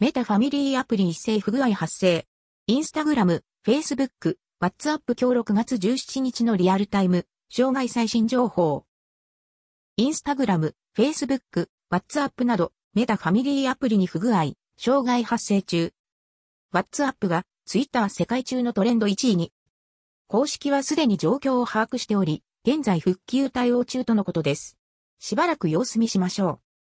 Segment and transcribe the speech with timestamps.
[0.00, 2.26] メタファミリーアプリ一斉不具合発生。
[2.66, 8.86] インスタグラム、フェイスブック、ワッツアップ今日6月17日のリアルタイム、障害最新情報。
[9.96, 15.92] インスタグラム、フェイスブック、ワッツアップなど、メタファミリーアプリに不具合、障害発生中。
[16.72, 19.52] ワッツアップがツイッター世界中のトレンド1位に。
[20.26, 24.76] 公式はすでに状況を把握しており、現在復旧対応中とのことです。
[25.20, 26.73] しばらく様子見しましょう。